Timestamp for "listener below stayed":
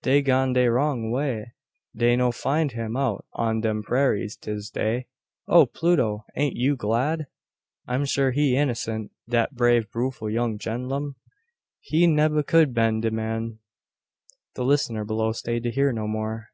14.64-15.64